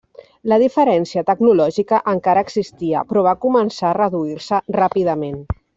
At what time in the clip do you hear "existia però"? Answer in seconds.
2.49-3.27